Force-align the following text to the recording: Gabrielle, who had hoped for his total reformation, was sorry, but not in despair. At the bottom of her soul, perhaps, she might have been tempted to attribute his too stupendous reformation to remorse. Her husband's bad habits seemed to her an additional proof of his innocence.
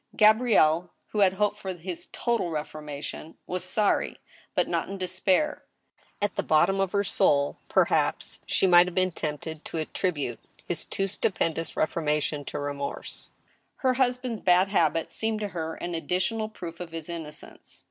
Gabrielle, 0.17 0.89
who 1.09 1.19
had 1.19 1.33
hoped 1.33 1.59
for 1.59 1.75
his 1.75 2.07
total 2.11 2.49
reformation, 2.49 3.37
was 3.45 3.63
sorry, 3.63 4.17
but 4.55 4.67
not 4.67 4.89
in 4.89 4.97
despair. 4.97 5.61
At 6.19 6.37
the 6.37 6.41
bottom 6.41 6.79
of 6.79 6.91
her 6.93 7.03
soul, 7.03 7.59
perhaps, 7.69 8.39
she 8.47 8.65
might 8.65 8.87
have 8.87 8.95
been 8.95 9.11
tempted 9.11 9.63
to 9.63 9.77
attribute 9.77 10.39
his 10.67 10.85
too 10.85 11.05
stupendous 11.05 11.77
reformation 11.77 12.43
to 12.45 12.57
remorse. 12.57 13.29
Her 13.85 13.93
husband's 13.93 14.41
bad 14.41 14.69
habits 14.69 15.13
seemed 15.13 15.39
to 15.41 15.49
her 15.49 15.75
an 15.75 15.93
additional 15.93 16.49
proof 16.49 16.79
of 16.79 16.93
his 16.93 17.07
innocence. 17.07 17.79